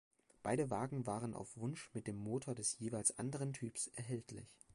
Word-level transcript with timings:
Beide 0.41 0.71
Wagen 0.71 1.05
waren 1.05 1.35
auf 1.35 1.57
Wunsch 1.57 1.91
mit 1.93 2.07
dem 2.07 2.15
Motor 2.15 2.55
des 2.55 2.79
jeweils 2.79 3.19
anderen 3.19 3.53
Typs 3.53 3.85
erhältlich. 3.93 4.57